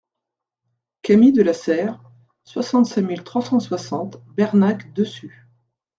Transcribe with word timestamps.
Cami 1.03 1.31
de 1.31 1.43
la 1.43 1.53
Serre, 1.53 2.01
soixante-cinq 2.43 3.01
mille 3.03 3.23
trois 3.23 3.43
cent 3.43 3.59
soixante 3.59 4.19
Bernac-Dessus 4.35 5.45